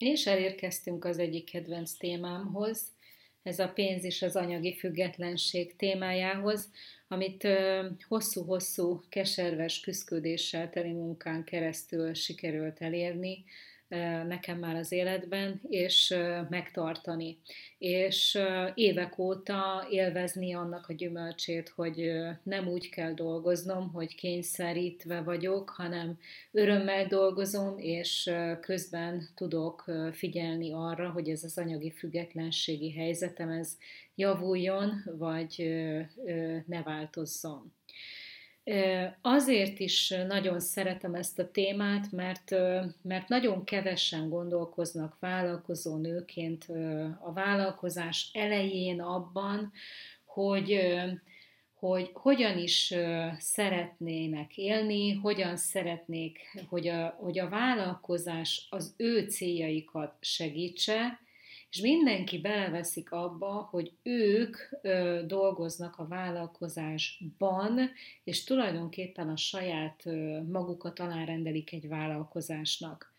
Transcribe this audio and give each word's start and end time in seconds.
És 0.00 0.26
elérkeztünk 0.26 1.04
az 1.04 1.18
egyik 1.18 1.50
kedvenc 1.50 1.92
témámhoz, 1.92 2.92
ez 3.42 3.58
a 3.58 3.68
pénz 3.68 4.04
és 4.04 4.22
az 4.22 4.36
anyagi 4.36 4.76
függetlenség 4.76 5.76
témájához, 5.76 6.70
amit 7.08 7.48
hosszú-hosszú 8.08 9.02
keserves 9.08 9.80
küzdködéssel 9.80 10.70
teli 10.70 10.92
munkán 10.92 11.44
keresztül 11.44 12.14
sikerült 12.14 12.80
elérni, 12.80 13.44
nekem 14.26 14.58
már 14.58 14.76
az 14.76 14.92
életben, 14.92 15.60
és 15.68 16.14
megtartani. 16.48 17.38
És 17.78 18.38
évek 18.74 19.18
óta 19.18 19.86
élvezni 19.90 20.54
annak 20.54 20.88
a 20.88 20.92
gyümölcsét, 20.92 21.68
hogy 21.68 22.12
nem 22.42 22.68
úgy 22.68 22.88
kell 22.88 23.12
dolgoznom, 23.12 23.92
hogy 23.92 24.14
kényszerítve 24.14 25.22
vagyok, 25.22 25.70
hanem 25.70 26.18
örömmel 26.50 27.06
dolgozom, 27.06 27.78
és 27.78 28.30
közben 28.60 29.28
tudok 29.34 29.84
figyelni 30.12 30.72
arra, 30.72 31.10
hogy 31.10 31.28
ez 31.28 31.44
az 31.44 31.58
anyagi 31.58 31.90
függetlenségi 31.90 32.92
helyzetem, 32.92 33.48
ez 33.48 33.76
javuljon, 34.14 35.02
vagy 35.18 35.74
ne 36.66 36.82
változzon. 36.82 37.72
Azért 39.20 39.78
is 39.78 40.14
nagyon 40.28 40.60
szeretem 40.60 41.14
ezt 41.14 41.38
a 41.38 41.50
témát, 41.50 42.12
mert, 42.12 42.54
mert 43.02 43.28
nagyon 43.28 43.64
kevesen 43.64 44.28
gondolkoznak 44.28 45.16
vállalkozó 45.20 45.96
nőként 45.96 46.66
a 47.20 47.32
vállalkozás 47.32 48.30
elején 48.32 49.00
abban, 49.00 49.72
hogy, 50.24 50.80
hogy 51.74 52.10
hogyan 52.12 52.58
is 52.58 52.94
szeretnének 53.38 54.56
élni, 54.56 55.12
hogyan 55.12 55.56
szeretnék, 55.56 56.38
hogy 56.68 56.88
a, 56.88 57.06
hogy 57.06 57.38
a 57.38 57.48
vállalkozás 57.48 58.66
az 58.70 58.94
ő 58.96 59.28
céljaikat 59.28 60.16
segítse, 60.20 61.20
és 61.70 61.80
mindenki 61.80 62.40
beleveszik 62.40 63.12
abba, 63.12 63.68
hogy 63.70 63.92
ők 64.02 64.56
ö, 64.82 65.20
dolgoznak 65.26 65.98
a 65.98 66.06
vállalkozásban, 66.06 67.90
és 68.24 68.44
tulajdonképpen 68.44 69.28
a 69.28 69.36
saját 69.36 70.02
ö, 70.04 70.42
magukat 70.42 70.98
alárendelik 70.98 71.72
egy 71.72 71.88
vállalkozásnak. 71.88 73.12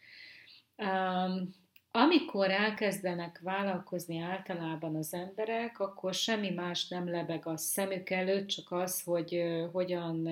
Um, 0.77 1.55
amikor 1.91 2.49
elkezdenek 2.49 3.39
vállalkozni 3.43 4.19
általában 4.19 4.95
az 4.95 5.13
emberek, 5.13 5.79
akkor 5.79 6.13
semmi 6.13 6.49
más 6.49 6.87
nem 6.87 7.09
lebeg 7.09 7.47
a 7.47 7.57
szemük 7.57 8.09
előtt, 8.09 8.47
csak 8.47 8.71
az, 8.71 9.03
hogy 9.03 9.35
ö, 9.35 9.67
hogyan 9.71 10.29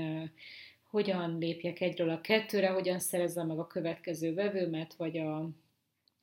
hogyan 0.90 1.38
lépjek 1.38 1.82
egyről 1.82 2.10
a 2.10 2.22
kettőre, 2.22 2.70
hogyan 2.70 3.00
szerezzem 3.00 3.48
meg 3.48 3.60
a 3.60 3.68
következő 3.68 4.34
vevőmet, 4.34 4.94
vagy 4.94 5.18
a 5.18 5.50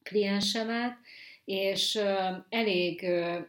kliensemet, 0.03 0.97
és 1.47 1.99
elég, 2.49 3.03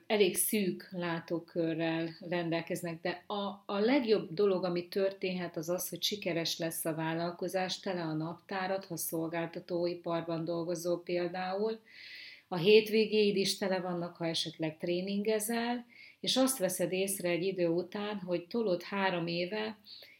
elég 0.07 0.35
szűk 0.35 0.87
látókörrel 0.91 2.09
rendelkeznek, 2.29 3.01
de 3.01 3.23
a, 3.27 3.63
a 3.65 3.79
legjobb 3.79 4.33
dolog, 4.33 4.63
ami 4.63 4.87
történhet, 4.87 5.57
az 5.57 5.69
az, 5.69 5.89
hogy 5.89 6.03
sikeres 6.03 6.57
lesz 6.57 6.85
a 6.85 6.95
vállalkozás, 6.95 7.79
tele 7.79 8.01
a 8.01 8.13
naptárat, 8.13 8.85
ha 8.85 8.97
szolgáltatóiparban 8.97 10.45
dolgozó 10.45 10.97
például, 10.97 11.79
a 12.47 12.57
hétvégéid 12.57 13.35
is 13.35 13.57
tele 13.57 13.79
vannak, 13.79 14.15
ha 14.15 14.25
esetleg 14.25 14.77
tréningezel, 14.77 15.85
és 16.19 16.35
azt 16.35 16.57
veszed 16.57 16.91
észre 16.91 17.29
egy 17.29 17.43
idő 17.43 17.67
után, 17.67 18.19
hogy 18.19 18.47
tolod 18.47 18.81
három 18.83 19.27
éve, 19.27 19.77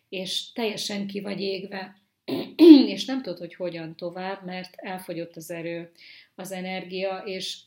és 0.10 0.52
teljesen 0.52 1.08
ki 1.08 1.22
vagy 1.22 1.42
égve, 1.42 2.02
és 2.94 3.06
nem 3.06 3.22
tudod, 3.22 3.38
hogy 3.38 3.56
hogyan 3.56 3.96
tovább, 3.96 4.46
mert 4.46 4.74
elfogyott 4.76 5.36
az 5.36 5.52
erő, 5.52 5.92
az 6.36 6.52
energia, 6.52 7.18
és 7.26 7.60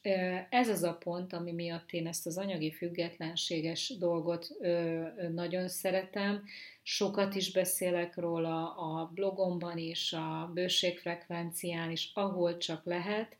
ez 0.50 0.68
az 0.68 0.82
a 0.82 0.94
pont, 0.94 1.32
ami 1.32 1.52
miatt 1.52 1.92
én 1.92 2.06
ezt 2.06 2.26
az 2.26 2.38
anyagi 2.38 2.72
függetlenséges 2.72 3.92
dolgot 3.98 4.48
nagyon 5.32 5.68
szeretem. 5.68 6.44
Sokat 6.82 7.34
is 7.34 7.52
beszélek 7.52 8.16
róla 8.16 8.74
a 8.74 9.10
blogomban 9.14 9.78
is, 9.78 10.12
a 10.12 10.50
bőségfrekvencián 10.54 11.90
is, 11.90 12.10
ahol 12.14 12.56
csak 12.56 12.84
lehet, 12.84 13.36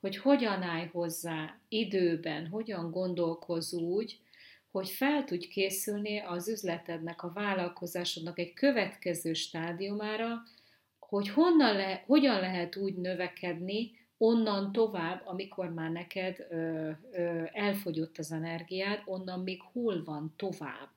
hogy 0.00 0.16
hogyan 0.16 0.62
állj 0.62 0.88
hozzá 0.92 1.58
időben, 1.68 2.46
hogyan 2.46 2.90
gondolkoz 2.90 3.72
úgy, 3.72 4.18
hogy 4.70 4.88
fel 4.88 5.24
tudj 5.24 5.46
készülni 5.46 6.18
az 6.18 6.48
üzletednek, 6.48 7.22
a 7.22 7.32
vállalkozásodnak 7.32 8.38
egy 8.38 8.52
következő 8.52 9.32
stádiumára, 9.32 10.42
hogy 11.12 11.28
honnan 11.28 11.76
le, 11.76 12.02
hogyan 12.06 12.40
lehet 12.40 12.76
úgy 12.76 12.94
növekedni, 12.94 13.90
onnan 14.18 14.72
tovább, 14.72 15.22
amikor 15.24 15.72
már 15.72 15.90
neked 15.90 16.46
ö, 16.50 16.90
ö, 17.12 17.42
elfogyott 17.52 18.18
az 18.18 18.32
energiád, 18.32 19.02
onnan 19.04 19.40
még 19.40 19.60
hol 19.72 20.04
van 20.04 20.34
tovább. 20.36 20.88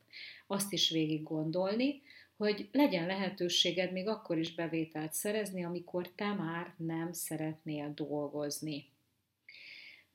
Azt 0.48 0.74
is 0.74 0.90
végig 0.90 1.24
gondolni, 1.24 2.02
hogy 2.38 2.70
legyen 2.72 3.06
lehetőséged 3.06 3.92
még 3.92 4.08
akkor 4.08 4.38
is 4.38 4.56
bevételt 4.56 5.14
szerezni, 5.14 5.66
amikor 5.66 6.10
te 6.16 6.34
már 6.34 6.74
nem 6.78 7.12
szeretnél 7.12 7.92
dolgozni. 7.96 8.86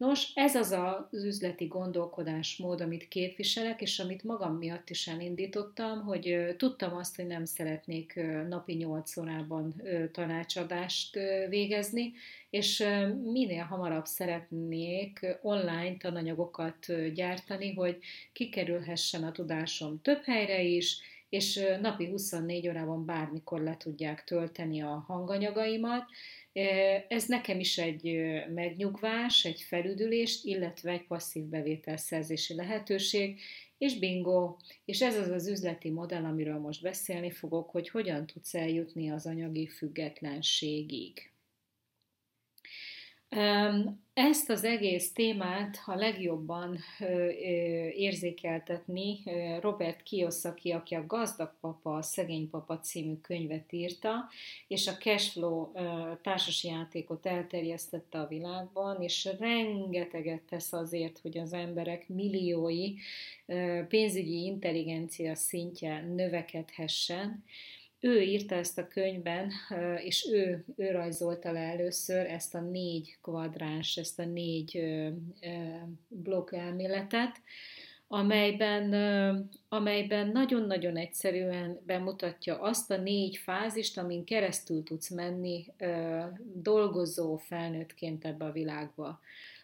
Nos, 0.01 0.31
ez 0.35 0.55
az 0.55 0.71
az 1.13 1.25
üzleti 1.25 1.67
gondolkodásmód, 1.67 2.81
amit 2.81 3.09
képviselek, 3.09 3.81
és 3.81 3.99
amit 3.99 4.25
magam 4.25 4.57
miatt 4.57 4.91
is 4.91 5.07
elindítottam, 5.07 6.03
hogy 6.03 6.55
tudtam 6.57 6.97
azt, 6.97 7.17
hogy 7.17 7.27
nem 7.27 7.45
szeretnék 7.45 8.21
napi 8.49 8.73
8 8.73 9.17
órában 9.17 9.83
tanácsadást 10.13 11.19
végezni, 11.49 12.13
és 12.51 12.85
minél 13.25 13.65
hamarabb 13.65 14.07
szeretnék 14.07 15.27
online 15.43 15.97
tananyagokat 15.97 17.13
gyártani, 17.15 17.75
hogy 17.75 17.99
kikerülhessen 18.33 19.25
a 19.25 19.33
tudásom 19.33 20.01
több 20.03 20.23
helyre 20.23 20.63
is, 20.63 20.99
és 21.29 21.61
napi 21.81 22.11
24 22.11 22.69
órában 22.69 23.05
bármikor 23.05 23.61
le 23.61 23.77
tudják 23.77 24.25
tölteni 24.25 24.83
a 24.83 25.05
hanganyagaimat, 25.07 26.05
ez 27.09 27.27
nekem 27.27 27.61
is 27.61 27.79
egy 27.79 28.21
megnyugvás, 28.55 29.45
egy 29.45 29.61
felüdülés, 29.61 30.45
illetve 30.45 30.91
egy 30.91 31.07
passzív 31.07 31.45
bevételszerzési 31.45 32.55
lehetőség, 32.55 33.41
és 33.79 33.99
bingo, 33.99 34.57
és 34.85 35.03
ez 35.03 35.17
az 35.17 35.29
az 35.29 35.47
üzleti 35.47 35.91
modell, 35.91 36.25
amiről 36.25 36.59
most 36.59 36.83
beszélni 36.83 37.31
fogok, 37.31 37.71
hogy 37.71 37.89
hogyan 37.89 38.27
tudsz 38.27 38.55
eljutni 38.55 39.11
az 39.11 39.27
anyagi 39.27 39.67
függetlenségig. 39.67 41.31
Ezt 44.13 44.51
az 44.51 44.65
egész 44.65 45.13
témát 45.13 45.83
a 45.87 45.95
legjobban 45.95 46.79
érzékeltetni 47.95 49.23
Robert 49.61 50.03
Kiyosaki, 50.03 50.71
aki 50.71 50.95
a 50.95 51.07
Gazdag 51.07 51.55
Papa, 51.61 51.97
a 51.97 52.03
Szegény 52.03 52.51
Papa 52.51 52.79
című 52.79 53.15
könyvet 53.17 53.73
írta, 53.73 54.29
és 54.69 54.87
a 54.87 54.93
Cashflow 54.93 55.73
társasjátékot 56.23 57.27
elterjesztette 57.27 58.19
a 58.21 58.27
világban, 58.27 59.03
és 59.03 59.29
rengeteget 59.39 60.43
tesz 60.43 60.73
azért, 60.73 61.19
hogy 61.19 61.39
az 61.39 61.53
emberek 61.53 62.09
milliói 62.09 62.95
pénzügyi 63.89 64.45
intelligencia 64.45 65.35
szintje 65.35 66.01
növekedhessen, 66.01 67.45
ő 68.01 68.21
írta 68.21 68.55
ezt 68.55 68.79
a 68.79 68.89
könyvben, 68.89 69.53
és 70.05 70.29
ő, 70.33 70.65
ő 70.77 70.91
rajzolta 70.91 71.53
le 71.53 71.61
először 71.61 72.27
ezt 72.27 72.55
a 72.55 72.61
négy 72.61 73.19
kvadráns, 73.23 73.97
ezt 73.97 74.19
a 74.19 74.25
négy 74.25 74.83
blokk 76.09 76.53
elméletet, 76.53 77.41
amelyben, 78.13 78.95
amelyben 79.69 80.29
nagyon-nagyon 80.29 80.97
egyszerűen 80.97 81.81
bemutatja 81.87 82.61
azt 82.61 82.91
a 82.91 82.97
négy 82.97 83.37
fázist, 83.37 83.99
amin 83.99 84.25
keresztül 84.25 84.83
tudsz 84.83 85.11
menni 85.11 85.67
dolgozó 86.55 87.37
felnőttként 87.37 88.25
ebbe 88.25 88.45
a 88.45 88.53
világba. 88.53 89.21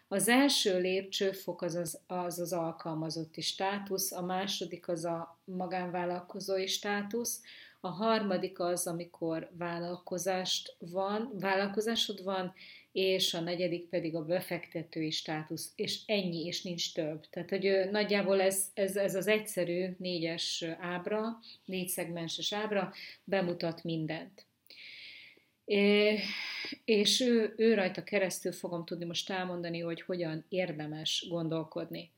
Az 0.07 0.27
első 0.27 0.79
lépcsőfok 0.79 1.61
az 1.61 1.75
az, 1.75 1.99
az 2.07 2.39
az 2.39 2.53
alkalmazotti 2.53 3.41
státusz, 3.41 4.11
a 4.11 4.21
második 4.21 4.87
az 4.87 5.05
a 5.05 5.39
magánvállalkozói 5.43 6.67
státusz, 6.67 7.41
a 7.79 7.87
harmadik 7.87 8.59
az, 8.59 8.87
amikor 8.87 9.49
vállalkozást 9.57 10.75
van, 10.79 11.31
vállalkozásod 11.39 12.23
van, 12.23 12.53
és 12.91 13.33
a 13.33 13.39
negyedik 13.39 13.89
pedig 13.89 14.15
a 14.15 14.25
befektetői 14.25 15.11
státusz, 15.11 15.71
és 15.75 15.99
ennyi, 16.05 16.45
és 16.45 16.61
nincs 16.61 16.93
több. 16.93 17.29
Tehát, 17.29 17.49
hogy 17.49 17.89
nagyjából 17.91 18.41
ez, 18.41 18.67
ez, 18.73 18.95
ez 18.95 19.15
az 19.15 19.27
egyszerű 19.27 19.95
négyes 19.97 20.65
ábra, 20.79 21.39
négy 21.65 21.87
szegmenses 21.87 22.53
ábra 22.53 22.93
bemutat 23.23 23.83
mindent. 23.83 24.45
É, 25.65 26.19
és 26.85 27.19
ő, 27.19 27.53
ő 27.57 27.73
rajta 27.73 28.03
keresztül 28.03 28.51
fogom 28.51 28.85
tudni 28.85 29.05
most 29.05 29.29
elmondani, 29.29 29.79
hogy 29.79 30.01
hogyan 30.01 30.45
érdemes 30.49 31.25
gondolkodni. 31.29 32.11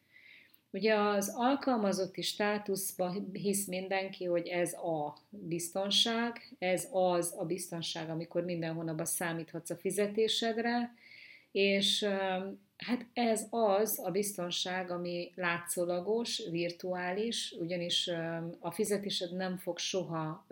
Ugye 0.72 0.96
az 0.96 1.34
alkalmazotti 1.36 2.22
státuszban 2.22 3.30
hisz 3.34 3.68
mindenki, 3.68 4.26
hogy 4.26 4.48
ez 4.48 4.74
a 4.74 5.18
biztonság, 5.30 6.56
ez 6.60 6.88
az 6.92 7.36
a 7.38 7.46
biztonság, 7.46 8.10
amikor 8.10 8.44
minden 8.44 8.74
hónapban 8.74 9.06
számíthatsz 9.06 9.70
a 9.70 9.76
fizetésedre, 9.76 10.94
és 11.52 12.04
hát 12.78 13.06
ez 13.14 13.48
az 13.50 14.02
a 14.04 14.12
biztonság, 14.12 14.92
ami 14.92 15.32
látszólagos, 15.36 16.42
virtuális, 16.52 17.56
ugyanis 17.60 18.10
a 18.60 18.72
fizetésed 18.72 19.36
nem 19.36 19.58
fog 19.58 19.78
soha 19.78 20.46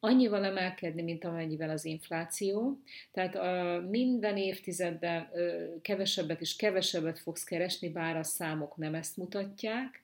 annyival 0.00 0.44
emelkedni, 0.44 1.02
mint 1.02 1.24
amennyivel 1.24 1.70
az 1.70 1.84
infláció. 1.84 2.80
Tehát 3.12 3.36
a 3.36 3.80
minden 3.88 4.36
évtizedben 4.36 5.28
kevesebbet 5.82 6.40
és 6.40 6.56
kevesebbet 6.56 7.18
fogsz 7.18 7.44
keresni, 7.44 7.88
bár 7.88 8.16
a 8.16 8.22
számok 8.22 8.76
nem 8.76 8.94
ezt 8.94 9.16
mutatják. 9.16 10.02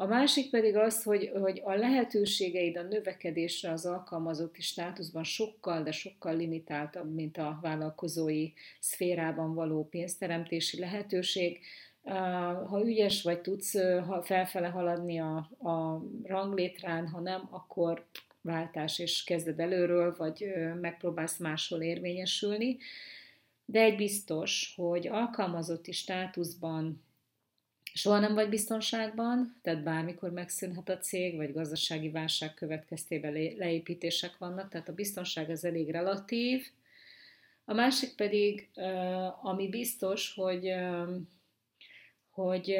A 0.00 0.06
másik 0.06 0.50
pedig 0.50 0.76
az, 0.76 1.02
hogy, 1.02 1.30
hogy 1.40 1.60
a 1.64 1.74
lehetőségeid 1.74 2.76
a 2.76 2.82
növekedésre 2.82 3.70
az 3.70 3.86
alkalmazotti 3.86 4.60
státuszban 4.60 5.24
sokkal, 5.24 5.82
de 5.82 5.90
sokkal 5.90 6.36
limitáltabb, 6.36 7.14
mint 7.14 7.36
a 7.36 7.58
vállalkozói 7.62 8.52
szférában 8.80 9.54
való 9.54 9.88
pénzteremtési 9.88 10.78
lehetőség. 10.78 11.60
Ha 12.68 12.82
ügyes 12.84 13.22
vagy, 13.22 13.40
tudsz 13.40 13.74
felfele 14.22 14.68
haladni 14.68 15.20
a, 15.20 15.36
a 15.68 16.02
ranglétrán, 16.22 17.08
ha 17.08 17.20
nem, 17.20 17.48
akkor 17.50 18.06
váltás 18.48 18.98
és 18.98 19.24
kezded 19.24 19.60
előről, 19.60 20.14
vagy 20.16 20.52
megpróbálsz 20.80 21.38
máshol 21.38 21.82
érvényesülni. 21.82 22.76
De 23.64 23.80
egy 23.80 23.96
biztos, 23.96 24.72
hogy 24.76 25.08
alkalmazotti 25.08 25.92
státuszban 25.92 27.02
soha 27.94 28.18
nem 28.18 28.34
vagy 28.34 28.48
biztonságban, 28.48 29.58
tehát 29.62 29.82
bármikor 29.82 30.30
megszűnhet 30.30 30.88
a 30.88 30.98
cég, 30.98 31.36
vagy 31.36 31.52
gazdasági 31.52 32.10
válság 32.10 32.54
következtében 32.54 33.32
leépítések 33.32 34.38
vannak, 34.38 34.68
tehát 34.68 34.88
a 34.88 34.94
biztonság 34.94 35.50
az 35.50 35.64
elég 35.64 35.90
relatív. 35.90 36.66
A 37.64 37.74
másik 37.74 38.14
pedig, 38.14 38.68
ami 39.42 39.68
biztos, 39.68 40.34
hogy 40.34 40.72
hogy 42.42 42.76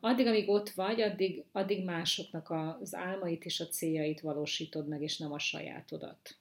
addig, 0.00 0.26
amíg 0.26 0.48
ott 0.48 0.70
vagy, 0.70 1.00
addig, 1.00 1.44
addig 1.52 1.84
másoknak 1.84 2.50
az 2.80 2.94
álmait 2.94 3.44
és 3.44 3.60
a 3.60 3.66
céljait 3.66 4.20
valósítod 4.20 4.88
meg, 4.88 5.02
és 5.02 5.18
nem 5.18 5.32
a 5.32 5.38
sajátodat. 5.38 6.36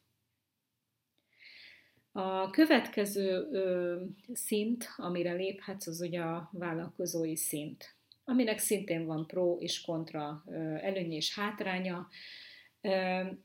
A 2.12 2.50
következő 2.50 3.50
ö, 3.52 4.02
szint, 4.34 4.88
amire 4.98 5.34
léphetsz, 5.34 5.88
az 5.88 6.02
ugye 6.02 6.22
a 6.22 6.50
vállalkozói 6.52 7.36
szint, 7.36 7.96
aminek 8.24 8.60
szintén 8.60 9.06
van 9.06 9.28
pro 9.28 9.58
és 9.60 9.82
kontra 9.82 10.44
ö, 10.48 10.54
előnye 10.76 11.16
és 11.16 11.36
hátránya. 11.36 12.08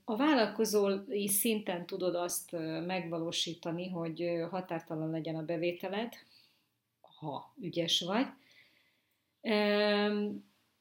A 0.05 0.17
vállalkozói 0.17 1.29
szinten 1.29 1.87
tudod 1.87 2.15
azt 2.15 2.53
megvalósítani, 2.87 3.89
hogy 3.89 4.31
határtalan 4.51 5.11
legyen 5.11 5.37
a 5.37 5.45
bevételed, 5.45 6.13
ha 7.01 7.55
ügyes 7.61 8.01
vagy, 8.01 8.27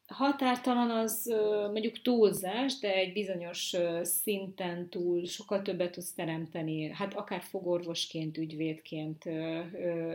Határtalan 0.08 0.90
az 0.90 1.34
mondjuk 1.72 2.02
túlzás, 2.02 2.80
de 2.80 2.94
egy 2.94 3.14
bizonyos 3.14 3.76
szinten 4.02 4.90
túl 4.90 5.26
sokkal 5.26 5.62
többet 5.62 5.92
tudsz 5.92 6.14
teremteni. 6.14 6.90
Hát 6.90 7.14
akár 7.14 7.42
fogorvosként, 7.42 8.38
ügyvédként 8.38 9.24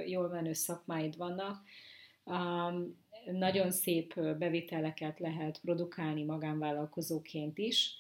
jól 0.07 0.29
menő 0.29 0.53
szakmáid 0.53 1.17
vannak. 1.17 1.63
Nagyon 3.33 3.71
szép 3.71 4.21
bevételeket 4.21 5.21
lehet 5.21 5.61
produkálni 5.61 6.25
magánvállalkozóként 6.25 7.59
is. 7.59 7.95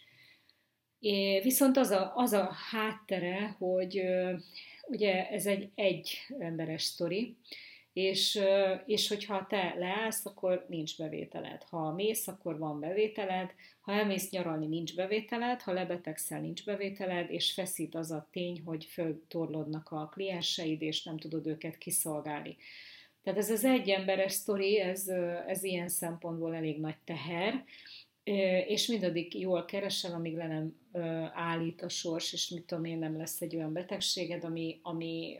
Viszont 1.42 1.76
az 1.76 1.90
a, 1.90 2.12
az 2.14 2.32
a 2.32 2.50
háttere, 2.70 3.54
hogy 3.58 4.02
ugye 4.86 5.28
ez 5.28 5.46
egy 5.46 5.70
egy 5.74 6.18
emberes 6.38 6.82
sztori, 6.82 7.36
és, 7.94 8.40
és 8.86 9.08
hogyha 9.08 9.46
te 9.48 9.74
leállsz, 9.78 10.26
akkor 10.26 10.64
nincs 10.68 10.98
bevételed. 10.98 11.62
Ha 11.62 11.92
mész, 11.92 12.28
akkor 12.28 12.58
van 12.58 12.80
bevételed, 12.80 13.54
ha 13.80 13.92
elmész 13.92 14.30
nyaralni, 14.30 14.66
nincs 14.66 14.94
bevételed, 14.94 15.62
ha 15.62 15.72
lebetegszel, 15.72 16.40
nincs 16.40 16.64
bevételed, 16.64 17.30
és 17.30 17.52
feszít 17.52 17.94
az 17.94 18.10
a 18.10 18.28
tény, 18.30 18.62
hogy 18.64 18.84
föltorlodnak 18.84 19.90
a 19.90 20.08
klienseid, 20.08 20.82
és 20.82 21.02
nem 21.04 21.18
tudod 21.18 21.46
őket 21.46 21.78
kiszolgálni. 21.78 22.56
Tehát 23.22 23.38
ez 23.38 23.50
az 23.50 23.64
egy 23.64 23.88
emberes 23.88 24.32
sztori, 24.32 24.78
ez, 24.78 25.08
ez 25.46 25.62
ilyen 25.62 25.88
szempontból 25.88 26.54
elég 26.54 26.80
nagy 26.80 26.98
teher, 27.04 27.64
és 28.66 28.86
mindaddig 28.86 29.40
jól 29.40 29.64
keresel, 29.64 30.12
amíg 30.12 30.36
le 30.36 30.46
nem 30.46 30.76
állít 31.32 31.82
a 31.82 31.88
sors, 31.88 32.32
és 32.32 32.48
mit 32.48 32.64
tudom 32.64 32.84
én, 32.84 32.98
nem 32.98 33.16
lesz 33.16 33.40
egy 33.40 33.56
olyan 33.56 33.72
betegséged, 33.72 34.44
ami, 34.44 34.80
ami 34.82 35.38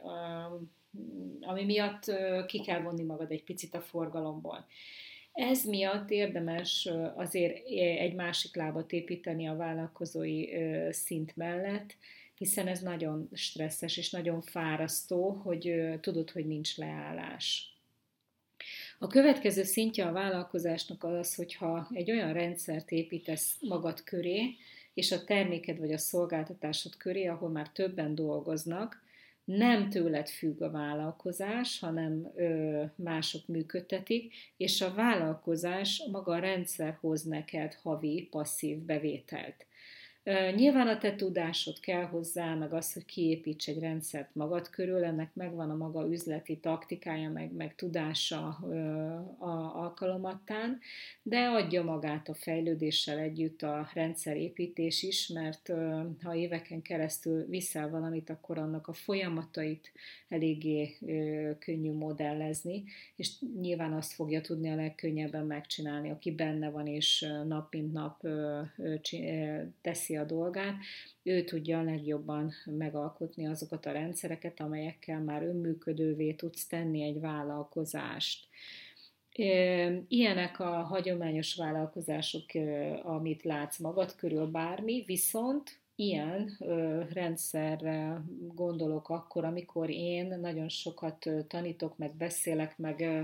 ami 1.41 1.64
miatt 1.64 2.05
ki 2.46 2.61
kell 2.61 2.81
vonni 2.81 3.02
magad 3.02 3.31
egy 3.31 3.44
picit 3.44 3.75
a 3.75 3.81
forgalomból. 3.81 4.67
Ez 5.32 5.64
miatt 5.64 6.11
érdemes 6.11 6.88
azért 7.14 7.67
egy 7.99 8.14
másik 8.14 8.56
lábat 8.56 8.93
építeni 8.93 9.49
a 9.49 9.56
vállalkozói 9.56 10.46
szint 10.91 11.37
mellett, 11.37 11.96
hiszen 12.35 12.67
ez 12.67 12.81
nagyon 12.81 13.29
stresszes 13.32 13.96
és 13.96 14.11
nagyon 14.11 14.41
fárasztó, 14.41 15.31
hogy 15.31 15.75
tudod, 16.00 16.31
hogy 16.31 16.46
nincs 16.46 16.76
leállás. 16.76 17.76
A 18.99 19.06
következő 19.06 19.62
szintje 19.62 20.06
a 20.06 20.12
vállalkozásnak 20.12 21.05
az, 21.05 21.35
hogyha 21.35 21.88
egy 21.93 22.11
olyan 22.11 22.32
rendszert 22.32 22.91
építesz 22.91 23.56
magad 23.61 24.02
köré, 24.02 24.56
és 24.94 25.12
a 25.12 25.25
terméked 25.25 25.79
vagy 25.79 25.93
a 25.93 25.99
szolgáltatásod 25.99 26.96
köré, 26.96 27.26
ahol 27.26 27.49
már 27.49 27.69
többen 27.69 28.14
dolgoznak, 28.14 29.04
nem 29.44 29.88
tőled 29.88 30.29
függ 30.29 30.62
a 30.62 30.70
vállalkozás, 30.70 31.79
hanem 31.79 32.32
ö, 32.37 32.82
mások 32.96 33.46
működtetik, 33.46 34.35
és 34.56 34.81
a 34.81 34.94
vállalkozás 34.94 36.02
maga 36.12 36.32
a 36.32 36.38
rendszer 36.38 36.99
hoz 37.00 37.23
neked 37.23 37.75
havi 37.75 38.29
passzív 38.31 38.79
bevételt. 38.79 39.67
Nyilván 40.55 40.88
a 40.88 40.99
te 40.99 41.15
tudásod 41.15 41.81
kell 41.81 42.05
hozzá, 42.05 42.55
meg 42.55 42.73
az, 42.73 42.93
hogy 42.93 43.05
kiépíts 43.05 43.69
egy 43.69 43.79
rendszert 43.79 44.35
magad 44.35 44.71
körül, 44.71 45.05
ennek 45.05 45.35
megvan 45.35 45.71
a 45.71 45.76
maga 45.76 46.06
üzleti 46.06 46.59
taktikája, 46.59 47.31
meg, 47.31 47.53
meg 47.53 47.75
tudása 47.75 48.47
a 49.38 49.73
alkalomattán, 49.75 50.81
de 51.23 51.38
adja 51.38 51.82
magát 51.82 52.29
a 52.29 52.35
fejlődéssel 52.35 53.19
együtt 53.19 53.63
a 53.63 53.89
rendszerépítés 53.94 55.03
is, 55.03 55.29
mert 55.29 55.72
ha 56.22 56.34
éveken 56.34 56.82
keresztül 56.82 57.46
viszel 57.46 57.91
valamit, 57.91 58.31
akkor 58.31 58.58
annak 58.58 58.89
a 58.89 58.93
folyamatait 58.93 59.93
eléggé 60.29 60.96
könnyű 61.58 61.93
modellezni, 61.93 62.84
és 63.17 63.31
nyilván 63.60 63.93
azt 63.93 64.13
fogja 64.13 64.41
tudni 64.41 64.70
a 64.70 64.75
legkönnyebben 64.75 65.46
megcsinálni, 65.46 66.10
aki 66.10 66.32
benne 66.32 66.70
van 66.70 66.87
és 66.87 67.27
nap 67.46 67.72
mint 67.72 67.93
nap 67.93 68.27
teszi 69.81 70.14
a 70.17 70.25
dolgát, 70.25 70.77
ő 71.23 71.44
tudja 71.44 71.79
a 71.79 71.83
legjobban 71.83 72.53
megalkotni 72.65 73.47
azokat 73.47 73.87
a 73.87 73.93
rendszereket, 73.93 74.61
amelyekkel 74.61 75.21
már 75.21 75.43
önműködővé 75.43 76.33
tudsz 76.33 76.67
tenni 76.67 77.03
egy 77.03 77.21
vállalkozást. 77.21 78.49
Ilyenek 80.09 80.61
a 80.61 80.71
hagyományos 80.71 81.55
vállalkozások, 81.55 82.44
amit 83.03 83.43
látsz 83.43 83.79
magad 83.79 84.15
körül 84.15 84.47
bármi, 84.47 85.03
viszont 85.06 85.79
ilyen 85.96 86.56
ö, 86.58 87.03
rendszerre 87.13 88.22
gondolok 88.55 89.08
akkor, 89.08 89.44
amikor 89.44 89.91
én 89.91 90.39
nagyon 90.41 90.69
sokat 90.69 91.27
ö, 91.27 91.43
tanítok, 91.43 91.98
meg 91.98 92.15
beszélek, 92.15 92.79
meg 92.79 93.01
ö, 93.01 93.20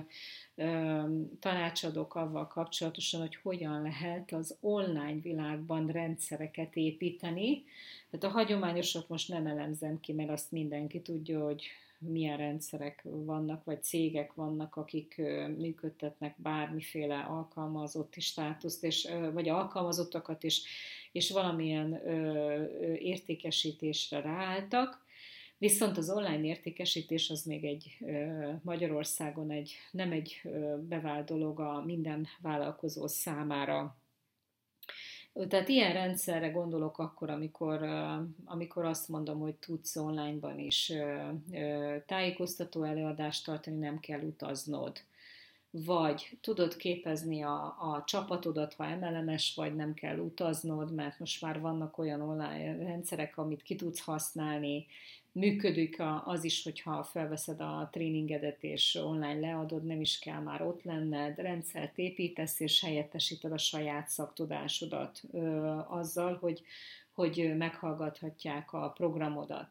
ö, 0.55 1.03
tanácsadok 1.41 2.15
avval 2.15 2.47
kapcsolatosan, 2.47 3.21
hogy 3.21 3.37
hogyan 3.37 3.83
lehet 3.83 4.33
az 4.33 4.57
online 4.61 5.21
világban 5.23 5.87
rendszereket 5.87 6.77
építeni. 6.77 7.65
Tehát 8.11 8.37
a 8.37 8.39
hagyományosat 8.39 9.09
most 9.09 9.29
nem 9.29 9.47
elemzem 9.47 10.01
ki, 10.01 10.13
mert 10.13 10.31
azt 10.31 10.51
mindenki 10.51 11.01
tudja, 11.01 11.45
hogy 11.45 11.65
milyen 12.01 12.37
rendszerek 12.37 13.01
vannak, 13.03 13.65
vagy 13.65 13.83
cégek 13.83 14.35
vannak, 14.35 14.77
akik 14.77 15.23
működtetnek 15.57 16.35
bármiféle 16.37 17.19
alkalmazotti 17.19 18.21
státuszt, 18.21 18.85
és, 18.85 19.09
vagy 19.33 19.49
alkalmazottakat, 19.49 20.45
és, 20.45 20.63
és 21.13 21.31
valamilyen 21.31 21.95
értékesítésre 22.99 24.21
ráálltak. 24.21 25.05
Viszont 25.59 25.97
az 25.97 26.11
online 26.11 26.45
értékesítés 26.45 27.31
az 27.31 27.43
még 27.43 27.65
egy 27.65 27.99
Magyarországon 28.63 29.51
egy, 29.51 29.75
nem 29.91 30.13
egy 30.13 30.41
bevált 30.89 31.27
dolog 31.27 31.61
a 31.61 31.83
minden 31.85 32.27
vállalkozó 32.43 33.07
számára. 33.07 34.00
Tehát 35.49 35.69
ilyen 35.69 35.93
rendszerre 35.93 36.49
gondolok 36.49 36.99
akkor, 36.99 37.31
amikor, 37.31 37.83
amikor 38.45 38.85
azt 38.85 39.09
mondom, 39.09 39.41
hogy 39.41 39.55
tudsz 39.55 39.97
onlineban 39.97 40.59
is 40.59 40.93
tájékoztató 42.07 42.83
előadást 42.83 43.45
tartani, 43.45 43.77
nem 43.77 43.99
kell 43.99 44.21
utaznod. 44.21 45.03
Vagy 45.71 46.39
tudod 46.41 46.77
képezni 46.77 47.43
a, 47.43 47.65
a 47.65 48.03
csapatodat, 48.07 48.75
ha 48.75 48.85
emelemes 48.85 49.53
vagy, 49.57 49.77
nem 49.77 49.95
kell 49.95 50.19
utaznod, 50.19 50.95
mert 50.95 51.19
most 51.19 51.43
már 51.43 51.61
vannak 51.61 51.99
olyan 51.99 52.21
online 52.21 52.77
rendszerek, 52.77 53.39
amit 53.39 53.63
ki 53.63 53.77
tudsz 53.77 54.01
használni, 54.01 54.87
működik 55.33 56.03
az 56.25 56.45
is, 56.45 56.63
hogyha 56.63 57.05
felveszed 57.05 57.61
a 57.61 57.89
tréningedet 57.93 58.63
és 58.65 58.95
online 58.95 59.41
leadod, 59.41 59.85
nem 59.85 60.01
is 60.01 60.19
kell 60.19 60.41
már 60.41 60.63
ott 60.63 60.83
lenned, 60.83 61.39
rendszert 61.39 61.99
építesz 61.99 62.61
és 62.61 62.81
helyettesíted 62.81 63.53
a 63.53 63.59
saját 63.59 64.09
szaktudásodat 64.09 65.23
ö, 65.33 65.39
azzal, 65.89 66.37
hogy, 66.41 66.63
hogy 67.13 67.55
meghallgathatják 67.57 68.73
a 68.73 68.91
programodat. 68.91 69.69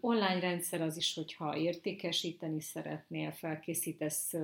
Online 0.00 0.40
rendszer 0.40 0.80
az 0.80 0.96
is, 0.96 1.14
hogyha 1.14 1.56
értékesíteni 1.56 2.60
szeretnél, 2.60 3.30
felkészítesz 3.30 4.34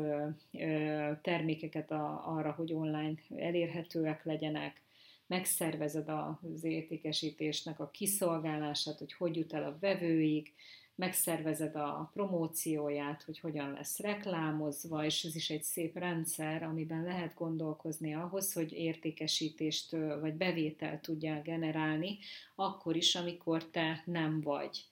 termékeket 1.22 1.90
arra, 2.24 2.52
hogy 2.56 2.72
online 2.72 3.14
elérhetőek 3.36 4.24
legyenek, 4.24 4.82
megszervezed 5.26 6.08
az 6.08 6.64
értékesítésnek 6.64 7.80
a 7.80 7.90
kiszolgálását, 7.90 8.98
hogy 8.98 9.12
hogy 9.12 9.36
jut 9.36 9.52
el 9.52 9.64
a 9.64 9.78
vevőig, 9.80 10.52
megszervezed 10.94 11.76
a 11.76 12.10
promócióját, 12.12 13.22
hogy 13.22 13.38
hogyan 13.38 13.72
lesz 13.72 13.98
reklámozva, 13.98 15.04
és 15.04 15.24
ez 15.24 15.34
is 15.34 15.50
egy 15.50 15.62
szép 15.62 15.98
rendszer, 15.98 16.62
amiben 16.62 17.02
lehet 17.02 17.34
gondolkozni 17.34 18.14
ahhoz, 18.14 18.52
hogy 18.52 18.72
értékesítést 18.72 19.90
vagy 20.20 20.34
bevételt 20.34 21.02
tudjál 21.02 21.42
generálni, 21.42 22.18
akkor 22.54 22.96
is, 22.96 23.14
amikor 23.14 23.70
te 23.70 24.02
nem 24.06 24.40
vagy. 24.40 24.84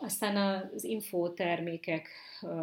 Aztán 0.00 0.36
az 0.36 0.84
infótermékek 0.84 2.08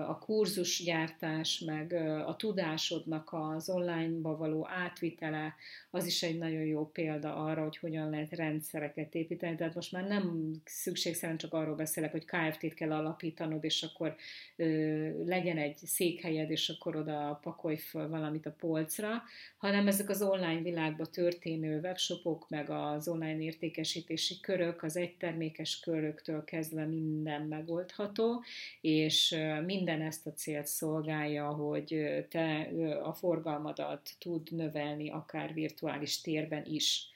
a 0.07 0.17
kurzusgyártás, 0.17 1.59
meg 1.59 1.93
a 2.25 2.35
tudásodnak 2.35 3.29
az 3.31 3.69
online-ba 3.69 4.37
való 4.37 4.67
átvitele, 4.69 5.55
az 5.89 6.05
is 6.05 6.23
egy 6.23 6.37
nagyon 6.37 6.65
jó 6.65 6.89
példa 6.91 7.35
arra, 7.35 7.63
hogy 7.63 7.77
hogyan 7.77 8.09
lehet 8.09 8.31
rendszereket 8.31 9.15
építeni. 9.15 9.55
Tehát 9.55 9.75
most 9.75 9.91
már 9.91 10.07
nem 10.07 10.51
szükségszerűen 10.65 11.37
csak 11.37 11.53
arról 11.53 11.75
beszélek, 11.75 12.11
hogy 12.11 12.25
KFT-t 12.25 12.73
kell 12.73 12.91
alapítanod, 12.91 13.63
és 13.63 13.83
akkor 13.83 14.15
legyen 15.25 15.57
egy 15.57 15.77
székhelyed, 15.77 16.51
és 16.51 16.69
akkor 16.69 16.95
oda 16.95 17.39
pakolj 17.43 17.77
föl 17.77 18.09
valamit 18.09 18.45
a 18.45 18.55
polcra, 18.59 19.23
hanem 19.57 19.87
ezek 19.87 20.09
az 20.09 20.21
online 20.21 20.61
világban 20.61 21.07
történő 21.11 21.79
webshopok, 21.79 22.49
meg 22.49 22.69
az 22.69 23.07
online 23.07 23.41
értékesítési 23.41 24.39
körök, 24.39 24.83
az 24.83 24.97
egytermékes 24.97 25.79
köröktől 26.21 26.43
kezdve 26.43 26.85
minden 26.85 27.41
megoldható, 27.41 28.43
és 28.81 29.35
minden 29.65 30.01
ezt 30.01 30.27
a 30.27 30.33
célt 30.33 30.67
szolgálja, 30.67 31.47
hogy 31.47 32.25
te 32.29 32.69
a 33.03 33.13
forgalmadat 33.13 34.09
tud 34.19 34.51
növelni 34.51 35.09
akár 35.09 35.53
virtuális 35.53 36.21
térben 36.21 36.65
is. 36.65 37.09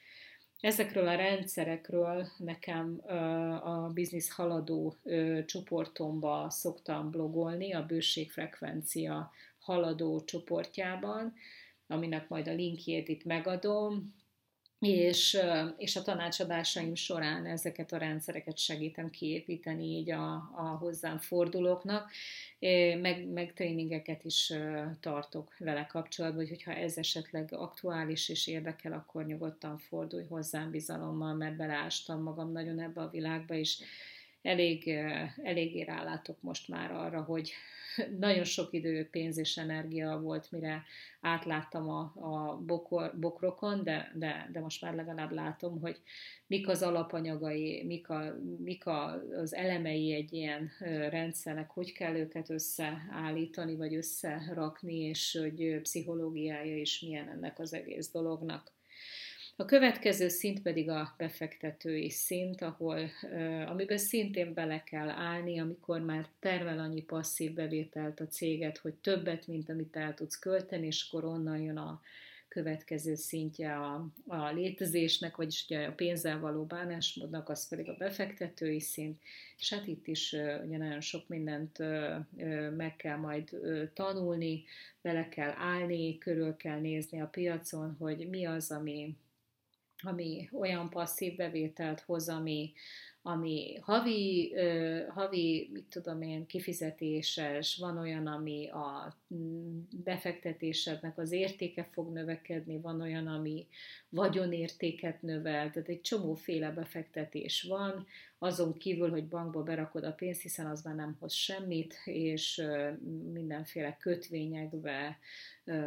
Ezekről 0.60 1.08
a 1.08 1.14
rendszerekről 1.14 2.26
nekem 2.38 3.00
a 3.62 3.90
biznisz 3.94 4.34
haladó 4.34 4.96
csoportomba 5.46 6.50
szoktam 6.50 7.10
blogolni, 7.10 7.72
a 7.72 7.86
bőségfrekvencia 7.86 9.30
haladó 9.58 10.24
csoportjában, 10.24 11.34
aminek 11.86 12.28
majd 12.28 12.48
a 12.48 12.54
linkjét 12.54 13.08
itt 13.08 13.24
megadom, 13.24 14.14
és, 14.78 15.38
és 15.76 15.96
a 15.96 16.02
tanácsadásaim 16.02 16.94
során 16.94 17.46
ezeket 17.46 17.92
a 17.92 17.96
rendszereket 17.96 18.58
segítem 18.58 19.10
kiépíteni 19.10 19.84
így 19.84 20.10
a, 20.10 20.32
a 20.34 20.76
hozzám 20.80 21.18
fordulóknak, 21.18 22.10
meg, 23.00 23.28
meg 23.28 23.52
tréningeket 23.52 24.24
is 24.24 24.52
tartok 25.00 25.56
vele 25.58 25.86
kapcsolatban, 25.86 26.48
hogy 26.48 26.62
ha 26.62 26.72
ez 26.72 26.96
esetleg 26.96 27.52
aktuális 27.52 28.28
és 28.28 28.46
érdekel, 28.46 28.92
akkor 28.92 29.26
nyugodtan 29.26 29.78
fordulj 29.78 30.26
hozzám 30.28 30.70
bizalommal, 30.70 31.34
mert 31.34 31.56
beleástam 31.56 32.22
magam 32.22 32.52
nagyon 32.52 32.80
ebbe 32.80 33.00
a 33.00 33.10
világba, 33.10 33.54
és 33.54 33.78
elég, 34.46 34.88
eléggé 35.42 35.82
rálátok 35.82 36.42
most 36.42 36.68
már 36.68 36.90
arra, 36.90 37.22
hogy 37.22 37.52
nagyon 38.18 38.44
sok 38.44 38.72
idő, 38.72 39.08
pénz 39.10 39.38
és 39.38 39.56
energia 39.56 40.20
volt, 40.20 40.50
mire 40.50 40.84
átláttam 41.20 41.88
a, 41.88 42.00
a 42.14 42.56
bokor, 42.66 43.12
bokrokon, 43.18 43.84
de, 43.84 44.12
de, 44.14 44.48
de 44.52 44.60
most 44.60 44.82
már 44.82 44.94
legalább 44.94 45.32
látom, 45.32 45.80
hogy 45.80 46.00
mik 46.46 46.68
az 46.68 46.82
alapanyagai, 46.82 47.84
mik, 47.84 48.08
a, 48.08 48.36
mik 48.58 48.86
a, 48.86 49.22
az 49.36 49.54
elemei 49.54 50.12
egy 50.12 50.32
ilyen 50.32 50.70
rendszernek, 51.10 51.70
hogy 51.70 51.92
kell 51.92 52.14
őket 52.14 52.50
összeállítani, 52.50 53.76
vagy 53.76 53.94
összerakni, 53.94 54.96
és 54.96 55.38
hogy 55.40 55.80
pszichológiája 55.82 56.76
is 56.76 57.00
milyen 57.00 57.28
ennek 57.28 57.58
az 57.58 57.72
egész 57.72 58.10
dolognak. 58.10 58.75
A 59.58 59.64
következő 59.64 60.28
szint 60.28 60.62
pedig 60.62 60.90
a 60.90 61.14
befektetői 61.16 62.10
szint, 62.10 62.62
ahol, 62.62 63.10
amiben 63.66 63.98
szintén 63.98 64.54
bele 64.54 64.82
kell 64.82 65.08
állni, 65.08 65.58
amikor 65.60 66.00
már 66.00 66.28
tervel 66.38 66.78
annyi 66.78 67.02
passzív 67.02 67.52
bevételt 67.52 68.20
a 68.20 68.26
céget, 68.26 68.78
hogy 68.78 68.94
többet, 68.94 69.46
mint 69.46 69.68
amit 69.68 69.96
el 69.96 70.14
tudsz 70.14 70.38
költeni, 70.38 70.86
és 70.86 71.08
akkor 71.08 71.24
onnan 71.24 71.58
jön 71.58 71.76
a 71.76 72.00
következő 72.48 73.14
szintje 73.14 73.76
a, 73.76 74.08
a 74.26 74.52
létezésnek, 74.52 75.36
vagyis 75.36 75.64
ugye 75.64 75.86
a 75.86 75.92
pénzzel 75.92 76.40
való 76.40 76.64
bánásmódnak, 76.64 77.48
az 77.48 77.68
pedig 77.68 77.88
a 77.88 77.96
befektetői 77.98 78.80
szint, 78.80 79.22
és 79.58 79.72
hát 79.72 79.86
itt 79.86 80.06
is 80.06 80.32
ugye 80.64 80.76
nagyon 80.76 81.00
sok 81.00 81.28
mindent 81.28 81.78
meg 82.76 82.96
kell 82.96 83.16
majd 83.16 83.50
tanulni, 83.94 84.64
bele 85.02 85.28
kell 85.28 85.52
állni, 85.56 86.18
körül 86.18 86.56
kell 86.56 86.80
nézni 86.80 87.20
a 87.20 87.26
piacon, 87.26 87.96
hogy 87.98 88.28
mi 88.28 88.44
az, 88.44 88.70
ami 88.70 89.16
ami 90.02 90.48
olyan 90.52 90.90
passzív 90.90 91.36
bevételt 91.36 92.00
hoz, 92.00 92.28
ami, 92.28 92.72
ami 93.26 93.78
havi, 93.80 94.54
havi, 95.08 95.68
mit 95.72 95.84
tudom 95.84 96.22
én, 96.22 96.46
kifizetéses, 96.46 97.76
van 97.76 97.98
olyan, 97.98 98.26
ami 98.26 98.68
a 98.68 99.16
mm, 99.34 99.78
befektetésednek 100.04 101.18
az 101.18 101.32
értéke 101.32 101.88
fog 101.92 102.12
növekedni, 102.12 102.80
van 102.80 103.00
olyan, 103.00 103.26
ami 103.26 103.66
vagyonértéket 104.08 105.22
növel, 105.22 105.70
tehát 105.70 105.88
egy 105.88 106.00
csomóféle 106.00 106.70
befektetés 106.70 107.62
van, 107.62 108.06
azon 108.38 108.76
kívül, 108.76 109.10
hogy 109.10 109.28
bankba 109.28 109.62
berakod 109.62 110.04
a 110.04 110.12
pénzt, 110.12 110.42
hiszen 110.42 110.66
az 110.66 110.82
már 110.82 110.94
nem 110.94 111.16
hoz 111.20 111.32
semmit, 111.32 111.94
és 112.04 112.62
mindenféle 113.32 113.96
kötvényekbe 114.00 115.18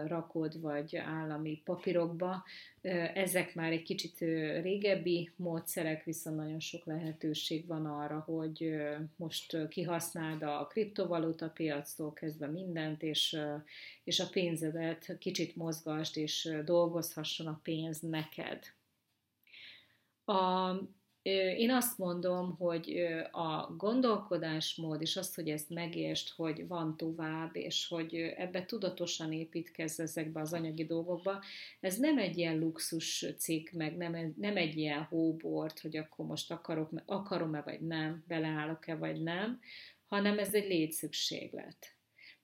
rakod, 0.05 0.61
vagy 0.61 0.95
állami 0.95 1.61
papírokba. 1.63 2.43
Ezek 3.13 3.55
már 3.55 3.71
egy 3.71 3.83
kicsit 3.83 4.19
régebbi 4.61 5.31
módszerek, 5.35 6.03
viszont 6.03 6.35
nagyon 6.35 6.59
sok 6.59 6.85
lehetőség 7.29 7.67
van 7.67 7.85
arra, 7.85 8.19
hogy 8.19 8.75
most 9.15 9.67
kihasználd 9.67 10.43
a 10.43 10.67
kriptovaluta 10.67 11.49
piactól 11.49 12.13
kezdve 12.13 12.47
mindent, 12.47 13.03
és, 13.03 13.37
és 14.03 14.19
a 14.19 14.29
pénzedet 14.29 15.17
kicsit 15.19 15.55
mozgast, 15.55 16.17
és 16.17 16.57
dolgozhasson 16.65 17.47
a 17.47 17.59
pénz 17.63 17.99
neked. 17.99 18.63
A 20.25 20.73
én 21.57 21.71
azt 21.71 21.97
mondom, 21.97 22.55
hogy 22.55 23.05
a 23.31 23.73
gondolkodásmód 23.77 25.01
és 25.01 25.17
az, 25.17 25.35
hogy 25.35 25.49
ezt 25.49 25.69
megértsd, 25.69 26.29
hogy 26.35 26.67
van 26.67 26.97
tovább, 26.97 27.55
és 27.55 27.87
hogy 27.87 28.15
ebbe 28.15 28.65
tudatosan 28.65 29.33
építkezz 29.33 29.99
ezekbe 29.99 30.39
az 30.39 30.53
anyagi 30.53 30.85
dolgokba, 30.85 31.43
ez 31.79 31.97
nem 31.97 32.17
egy 32.17 32.37
ilyen 32.37 32.59
luxus 32.59 33.25
cikk, 33.37 33.71
meg 33.71 33.97
nem, 33.97 34.33
nem 34.37 34.57
egy 34.57 34.77
ilyen 34.77 35.03
hóbort, 35.03 35.79
hogy 35.79 35.97
akkor 35.97 36.25
most 36.25 36.51
akarok, 36.51 36.89
akarom-e 37.05 37.61
vagy 37.61 37.81
nem, 37.81 38.23
beleállok-e 38.27 38.95
vagy 38.95 39.21
nem, 39.21 39.59
hanem 40.05 40.39
ez 40.39 40.53
egy 40.53 40.67
létszükséglet. 40.67 41.98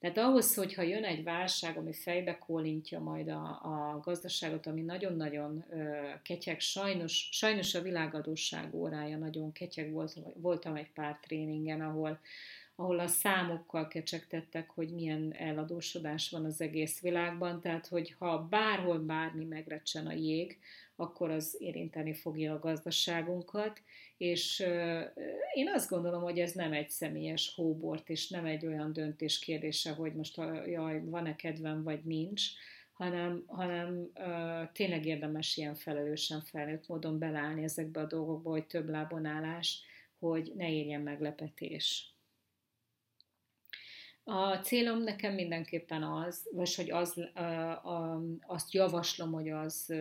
Tehát 0.05 0.29
ahhoz, 0.29 0.55
hogyha 0.55 0.81
jön 0.81 1.03
egy 1.03 1.23
válság, 1.23 1.77
ami 1.77 1.93
fejbe 1.93 2.37
kólintja 2.37 2.99
majd 2.99 3.27
a, 3.27 3.41
a 3.63 3.99
gazdaságot, 4.03 4.67
ami 4.67 4.81
nagyon-nagyon 4.81 5.65
ketyeg, 6.23 6.59
sajnos, 6.59 7.29
sajnos 7.31 7.75
a 7.75 7.81
világadóság 7.81 8.73
órája 8.73 9.17
nagyon 9.17 9.51
ketyeg 9.51 9.91
volt, 9.91 10.13
voltam 10.35 10.75
egy 10.75 10.91
pár 10.91 11.19
tréningen, 11.21 11.81
ahol, 11.81 12.19
ahol 12.75 12.99
a 12.99 13.07
számokkal 13.07 13.87
kecsegtettek, 13.87 14.69
hogy 14.69 14.89
milyen 14.89 15.33
eladósodás 15.37 16.29
van 16.29 16.45
az 16.45 16.61
egész 16.61 17.01
világban, 17.01 17.61
tehát 17.61 17.87
hogy 17.87 18.15
ha 18.19 18.47
bárhol 18.49 18.99
bármi 18.99 19.45
megrecsen 19.45 20.07
a 20.07 20.13
jég, 20.13 20.59
akkor 20.95 21.29
az 21.29 21.55
érinteni 21.59 22.13
fogja 22.13 22.53
a 22.53 22.59
gazdaságunkat, 22.59 23.81
és 24.17 24.59
én 25.53 25.69
azt 25.73 25.89
gondolom, 25.89 26.21
hogy 26.21 26.39
ez 26.39 26.51
nem 26.51 26.73
egy 26.73 26.89
személyes 26.89 27.53
hóbort, 27.55 28.09
és 28.09 28.29
nem 28.29 28.45
egy 28.45 28.65
olyan 28.65 28.93
döntés 28.93 29.39
kérdése, 29.39 29.91
hogy 29.91 30.13
most 30.13 30.37
jaj, 30.65 31.01
van-e 31.05 31.35
kedvem, 31.35 31.83
vagy 31.83 32.03
nincs, 32.03 32.43
hanem, 32.91 33.43
hanem 33.47 34.11
tényleg 34.73 35.05
érdemes 35.05 35.57
ilyen 35.57 35.75
felelősen 35.75 36.41
felnőtt 36.41 36.87
módon 36.87 37.19
belállni 37.19 37.63
ezekbe 37.63 37.99
a 37.99 38.05
dolgokba, 38.05 38.49
hogy 38.49 38.65
több 38.65 38.89
lábon 38.89 39.25
állás, 39.25 39.83
hogy 40.19 40.51
ne 40.55 40.71
érjen 40.71 41.01
meglepetés. 41.01 42.14
A 44.27 44.55
célom 44.55 45.03
nekem 45.03 45.33
mindenképpen 45.33 46.03
az, 46.03 46.47
vagy 46.51 46.75
hogy 46.75 46.91
az, 46.91 47.29
azt 48.47 48.73
javaslom, 48.73 49.31
hogy 49.31 49.49
az 49.49 49.93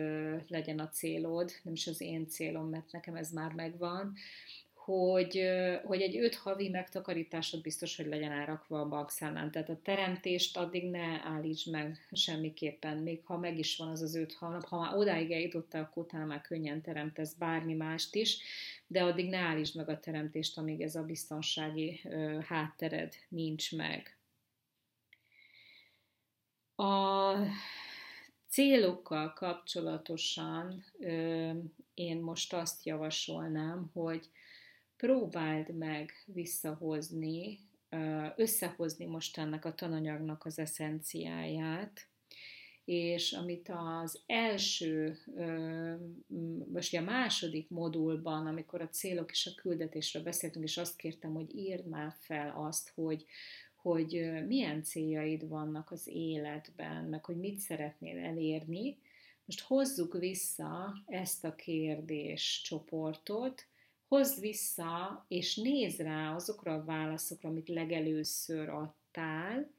legyen 0.47 0.79
a 0.79 0.89
célod, 0.89 1.51
nem 1.63 1.73
is 1.73 1.87
az 1.87 2.01
én 2.01 2.27
célom, 2.27 2.69
mert 2.69 2.91
nekem 2.91 3.15
ez 3.15 3.31
már 3.31 3.51
megvan, 3.53 4.13
hogy, 4.73 5.41
hogy 5.83 6.01
egy 6.01 6.17
öt 6.17 6.35
havi 6.35 6.69
megtakarításod 6.69 7.61
biztos, 7.61 7.95
hogy 7.95 8.05
legyen 8.05 8.31
elrakva 8.31 8.79
a 8.79 8.87
bankszámlán. 8.87 9.51
Tehát 9.51 9.69
a 9.69 9.79
teremtést 9.83 10.57
addig 10.57 10.89
ne 10.89 11.21
állíts 11.23 11.65
meg 11.65 12.07
semmiképpen, 12.11 12.97
még 12.97 13.21
ha 13.23 13.37
meg 13.37 13.57
is 13.57 13.77
van 13.77 13.87
az 13.87 14.01
az 14.01 14.15
öt 14.15 14.33
hónap, 14.33 14.65
ha 14.65 14.79
már 14.79 14.95
odáig 14.95 15.31
eljutottál, 15.31 15.81
akkor 15.81 16.05
talán 16.05 16.27
már 16.27 16.41
könnyen 16.41 16.81
teremtesz 16.81 17.33
bármi 17.33 17.73
mást 17.73 18.15
is, 18.15 18.37
de 18.87 19.03
addig 19.03 19.29
ne 19.29 19.37
állítsd 19.37 19.75
meg 19.75 19.89
a 19.89 19.99
teremtést, 19.99 20.57
amíg 20.57 20.81
ez 20.81 20.95
a 20.95 21.03
biztonsági 21.03 22.01
háttered 22.47 23.13
nincs 23.29 23.75
meg. 23.75 24.14
A 26.75 27.33
célokkal 28.47 29.33
kapcsolatosan 29.33 30.83
én 31.93 32.19
most 32.21 32.53
azt 32.53 32.85
javasolnám, 32.85 33.89
hogy 33.93 34.29
próbáld 34.97 35.75
meg 35.77 36.11
visszahozni, 36.25 37.59
összehozni 38.35 39.05
most 39.05 39.37
ennek 39.37 39.65
a 39.65 39.73
tananyagnak 39.73 40.45
az 40.45 40.59
eszenciáját, 40.59 42.09
és 42.85 43.31
amit 43.31 43.69
az 43.73 44.21
első, 44.25 45.17
most 46.71 46.95
a 46.95 47.01
második 47.01 47.69
modulban, 47.69 48.47
amikor 48.47 48.81
a 48.81 48.89
célok 48.89 49.31
és 49.31 49.45
a 49.45 49.61
küldetésről 49.61 50.23
beszéltünk, 50.23 50.65
és 50.65 50.77
azt 50.77 50.95
kértem, 50.95 51.33
hogy 51.33 51.55
írd 51.55 51.87
már 51.87 52.15
fel 52.19 52.53
azt, 52.57 52.91
hogy, 52.95 53.25
hogy 53.85 54.31
milyen 54.47 54.83
céljaid 54.83 55.47
vannak 55.47 55.91
az 55.91 56.07
életben, 56.07 57.03
meg 57.03 57.25
hogy 57.25 57.37
mit 57.37 57.59
szeretnél 57.59 58.17
elérni, 58.17 58.97
most 59.45 59.61
hozzuk 59.61 60.17
vissza 60.17 61.03
ezt 61.05 61.45
a 61.45 61.55
kérdéscsoportot, 61.55 63.67
hozd 64.07 64.39
vissza, 64.39 65.25
és 65.27 65.55
nézd 65.55 65.99
rá 65.99 66.35
azokra 66.35 66.73
a 66.73 66.83
válaszokra, 66.83 67.49
amit 67.49 67.69
legelőször 67.69 68.69
adtál, 68.69 69.71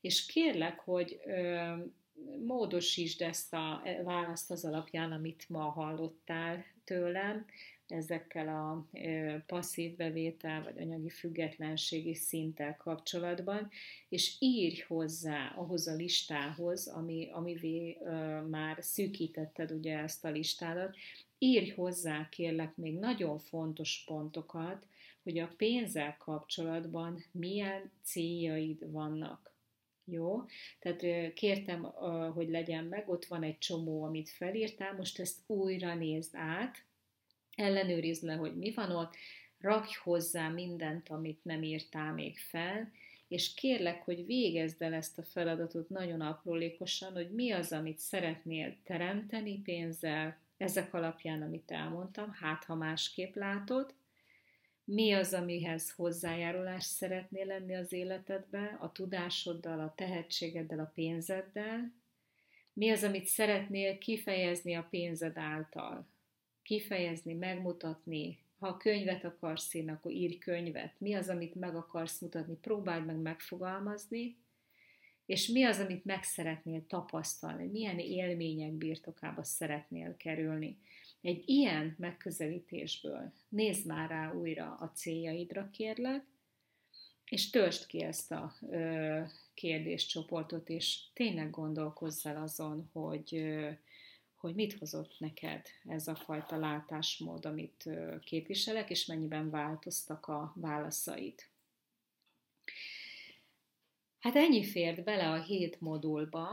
és 0.00 0.26
kérlek, 0.26 0.80
hogy 0.80 1.20
ö, 1.26 1.72
módosítsd 2.46 3.22
ezt 3.22 3.54
a 3.54 3.82
e, 3.84 4.02
választ 4.02 4.50
az 4.50 4.64
alapján, 4.64 5.12
amit 5.12 5.48
ma 5.48 5.70
hallottál 5.70 6.64
tőlem, 6.84 7.46
ezekkel 7.88 8.48
a 8.48 8.86
passzív 9.46 9.96
bevétel 9.96 10.62
vagy 10.62 10.78
anyagi 10.78 11.08
függetlenségi 11.08 12.14
szinttel 12.14 12.76
kapcsolatban, 12.76 13.70
és 14.08 14.36
írj 14.38 14.80
hozzá 14.86 15.54
ahhoz 15.56 15.86
a 15.86 15.94
listához, 15.94 16.86
ami, 16.86 17.28
amivé 17.32 17.98
már 18.48 18.76
szűkítetted 18.80 19.70
ugye 19.70 19.98
ezt 19.98 20.24
a 20.24 20.30
listádat, 20.30 20.96
írj 21.38 21.70
hozzá 21.70 22.28
kérlek 22.28 22.76
még 22.76 22.98
nagyon 22.98 23.38
fontos 23.38 24.04
pontokat, 24.06 24.86
hogy 25.22 25.38
a 25.38 25.52
pénzzel 25.56 26.16
kapcsolatban 26.16 27.24
milyen 27.32 27.90
céljaid 28.02 28.90
vannak. 28.90 29.52
Jó? 30.04 30.42
Tehát 30.78 31.32
kértem, 31.32 31.82
hogy 32.34 32.48
legyen 32.48 32.84
meg, 32.84 33.08
ott 33.08 33.24
van 33.24 33.42
egy 33.42 33.58
csomó, 33.58 34.02
amit 34.02 34.28
felírtál, 34.28 34.94
most 34.94 35.20
ezt 35.20 35.38
újra 35.46 35.94
nézd 35.94 36.34
át, 36.36 36.86
ellenőrizd 37.58 38.22
le, 38.22 38.34
hogy 38.34 38.56
mi 38.56 38.72
van 38.72 38.90
ott, 38.90 39.14
rakj 39.60 39.94
hozzá 40.02 40.48
mindent, 40.48 41.08
amit 41.08 41.44
nem 41.44 41.62
írtál 41.62 42.12
még 42.12 42.38
fel, 42.38 42.92
és 43.28 43.54
kérlek, 43.54 44.02
hogy 44.02 44.26
végezd 44.26 44.82
el 44.82 44.92
ezt 44.92 45.18
a 45.18 45.22
feladatot 45.22 45.88
nagyon 45.88 46.20
aprólékosan, 46.20 47.12
hogy 47.12 47.30
mi 47.30 47.50
az, 47.50 47.72
amit 47.72 47.98
szeretnél 47.98 48.76
teremteni 48.84 49.60
pénzzel, 49.62 50.38
ezek 50.56 50.94
alapján, 50.94 51.42
amit 51.42 51.70
elmondtam, 51.70 52.32
hát 52.32 52.64
ha 52.64 52.74
másképp 52.74 53.34
látod, 53.34 53.94
mi 54.84 55.12
az, 55.12 55.32
amihez 55.32 55.90
hozzájárulás 55.90 56.84
szeretnél 56.84 57.46
lenni 57.46 57.74
az 57.74 57.92
életedbe, 57.92 58.76
a 58.80 58.92
tudásoddal, 58.92 59.80
a 59.80 59.94
tehetségeddel, 59.96 60.78
a 60.78 60.92
pénzeddel, 60.94 61.92
mi 62.72 62.90
az, 62.90 63.04
amit 63.04 63.26
szeretnél 63.26 63.98
kifejezni 63.98 64.74
a 64.74 64.86
pénzed 64.90 65.36
által, 65.36 66.06
kifejezni, 66.68 67.34
megmutatni, 67.34 68.38
ha 68.58 68.76
könyvet 68.76 69.24
akarsz 69.24 69.74
írni, 69.74 69.90
akkor 69.90 70.12
írj 70.12 70.38
könyvet. 70.38 70.94
Mi 70.98 71.14
az, 71.14 71.28
amit 71.28 71.54
meg 71.54 71.76
akarsz 71.76 72.20
mutatni, 72.20 72.56
próbáld 72.60 73.06
meg 73.06 73.16
megfogalmazni, 73.16 74.36
és 75.26 75.46
mi 75.46 75.64
az, 75.64 75.78
amit 75.78 76.04
meg 76.04 76.22
szeretnél 76.22 76.86
tapasztalni, 76.86 77.66
milyen 77.66 77.98
élmények 77.98 78.72
birtokába 78.72 79.44
szeretnél 79.44 80.16
kerülni. 80.16 80.78
Egy 81.20 81.42
ilyen 81.46 81.94
megközelítésből 81.98 83.32
nézd 83.48 83.86
már 83.86 84.08
rá 84.08 84.32
újra 84.32 84.76
a 84.80 84.90
céljaidra, 84.94 85.70
kérlek, 85.70 86.24
és 87.24 87.50
töltsd 87.50 87.86
ki 87.86 88.02
ezt 88.02 88.32
a 88.32 88.54
kérdéscsoportot, 89.54 90.68
és 90.68 91.00
tényleg 91.12 91.50
gondolkozzál 91.50 92.42
azon, 92.42 92.88
hogy, 92.92 93.34
ö, 93.34 93.70
hogy 94.48 94.56
mit 94.56 94.78
hozott 94.78 95.14
neked 95.18 95.66
ez 95.84 96.08
a 96.08 96.14
fajta 96.14 96.56
látásmód, 96.56 97.44
amit 97.44 97.88
képviselek, 98.20 98.90
és 98.90 99.06
mennyiben 99.06 99.50
változtak 99.50 100.26
a 100.26 100.52
válaszaid. 100.56 101.34
Hát 104.18 104.36
ennyi 104.36 104.64
fért 104.64 105.04
bele 105.04 105.30
a 105.30 105.42
hét 105.42 105.80
modulba, 105.80 106.48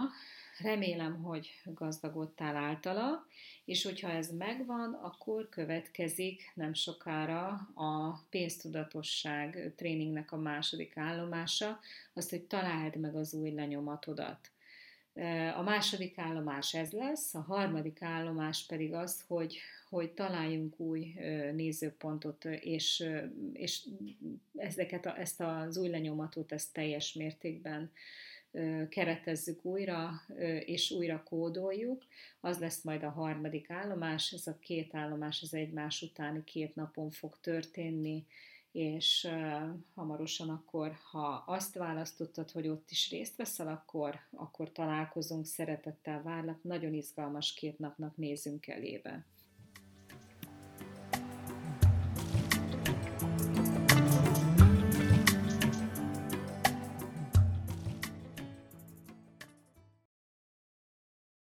remélem, 0.60 1.24
hogy 1.24 1.50
gazdagodtál 1.66 2.56
általa, 2.56 3.26
és 3.66 3.84
hogyha 3.84 4.10
ez 4.10 4.32
megvan, 4.32 4.94
akkor 4.94 5.50
következik 5.50 6.52
nem 6.54 6.74
sokára 6.74 7.48
a 7.76 8.22
pénztudatosság 8.30 9.74
tréningnek 9.76 10.32
a 10.32 10.38
második 10.38 10.98
állomása, 10.98 11.80
azt, 12.14 12.30
hogy 12.30 12.44
találd 12.44 12.96
meg 12.96 13.16
az 13.16 13.34
új 13.34 13.52
lenyomatodat. 13.52 14.50
A 15.56 15.62
második 15.62 16.18
állomás 16.18 16.74
ez 16.74 16.92
lesz, 16.92 17.34
a 17.34 17.42
harmadik 17.42 18.02
állomás 18.02 18.66
pedig 18.66 18.94
az, 18.94 19.24
hogy, 19.28 19.58
hogy 19.90 20.12
találjunk 20.12 20.80
új 20.80 21.14
nézőpontot, 21.54 22.46
és, 22.46 23.06
és 23.54 23.88
ezeket 24.56 25.06
a, 25.06 25.20
ezt 25.20 25.42
az 25.42 25.78
új 25.78 25.90
lenyomatot 25.90 26.52
ezt 26.52 26.74
teljes 26.74 27.14
mértékben 27.14 27.92
keretezzük 28.90 29.66
újra, 29.66 30.22
és 30.66 30.92
újra 30.92 31.24
kódoljuk. 31.24 32.06
Az 32.40 32.60
lesz 32.60 32.82
majd 32.82 33.04
a 33.04 33.10
harmadik 33.10 33.70
állomás, 33.70 34.32
ez 34.32 34.48
a 34.48 34.60
két 34.60 34.96
állomás 34.96 35.42
az 35.42 35.54
egymás 35.54 36.02
utáni 36.02 36.44
két 36.44 36.76
napon 36.76 37.10
fog 37.10 37.38
történni, 37.42 38.26
és 38.76 39.28
hamarosan 39.94 40.50
akkor, 40.50 40.98
ha 41.12 41.44
azt 41.48 41.74
választottad, 41.74 42.52
hogy 42.52 42.68
ott 42.68 42.92
is 42.92 43.10
részt 43.10 43.36
veszel, 43.36 43.68
akkor, 43.68 44.20
akkor 44.32 44.72
találkozunk, 44.72 45.46
szeretettel 45.46 46.22
várlak, 46.22 46.64
nagyon 46.64 46.94
izgalmas 46.94 47.54
két 47.54 47.80
napnak 47.80 48.18
nézünk 48.18 48.68
elébe. 48.68 49.26